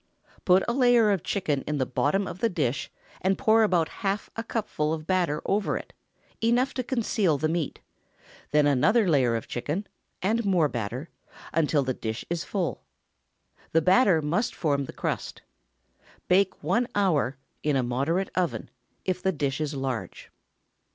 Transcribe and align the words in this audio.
Put 0.45 0.63
a 0.67 0.73
layer 0.73 1.11
of 1.11 1.21
chicken 1.21 1.61
in 1.67 1.77
the 1.77 1.85
bottom 1.85 2.25
of 2.27 2.39
the 2.39 2.49
dish, 2.49 2.89
and 3.21 3.37
pour 3.37 3.61
about 3.61 3.87
half 4.01 4.31
a 4.35 4.43
cupful 4.43 4.93
of 4.93 5.05
batter 5.05 5.43
over 5.45 5.77
it—enough 5.77 6.73
to 6.73 6.83
conceal 6.83 7.37
the 7.37 7.47
meat; 7.47 7.81
then, 8.49 8.65
another 8.65 9.07
layer 9.07 9.35
of 9.35 9.47
chicken, 9.47 9.85
and 10.23 10.43
more 10.43 10.67
batter, 10.67 11.09
until 11.53 11.83
the 11.83 11.93
dish 11.93 12.25
is 12.31 12.43
full. 12.43 12.81
The 13.73 13.81
batter 13.83 14.23
must 14.23 14.55
form 14.55 14.85
the 14.85 14.91
crust. 14.93 15.43
Bake 16.27 16.63
one 16.63 16.87
hour, 16.95 17.37
in 17.61 17.75
a 17.75 17.83
moderate 17.83 18.31
oven, 18.33 18.71
if 19.05 19.21
the 19.21 19.31
dish 19.31 19.61
is 19.61 19.75
large. 19.75 20.31